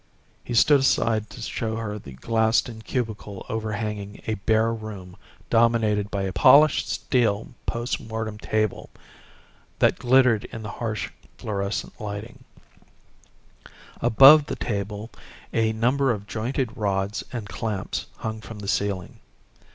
He 0.43 0.55
stood 0.55 0.79
aside 0.79 1.29
to 1.29 1.41
show 1.43 1.75
her 1.75 1.99
the 1.99 2.13
glassed 2.13 2.67
in 2.67 2.81
cubicle 2.81 3.45
overhanging 3.49 4.23
a 4.25 4.33
bare 4.33 4.73
room 4.73 5.15
dominated 5.51 6.09
by 6.09 6.23
a 6.23 6.33
polished 6.33 6.89
steel 6.89 7.49
post 7.67 7.99
mortem 7.99 8.39
table 8.39 8.89
that 9.77 9.99
glittered 9.99 10.45
in 10.45 10.63
the 10.63 10.71
harsh 10.81 11.11
fluorescent 11.37 12.01
lighting. 12.01 12.45
Above 14.01 14.47
the 14.47 14.55
table 14.55 15.11
a 15.53 15.71
number 15.71 16.09
of 16.09 16.25
jointed 16.25 16.75
rods 16.75 17.23
and 17.31 17.47
clamps 17.47 18.07
hung 18.15 18.41
from 18.41 18.57
the 18.57 18.67
ceiling. 18.67 19.19